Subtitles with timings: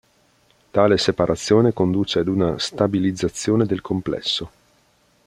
[0.71, 4.51] Tale separazione conduce ad una stabilizzazione del complesso.